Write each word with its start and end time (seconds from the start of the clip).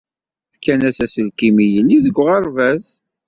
Fkan-as 0.53 0.97
aselkim 1.05 1.55
i 1.65 1.67
yelli 1.73 1.97
deg 2.05 2.15
uɣerbaz. 2.21 2.85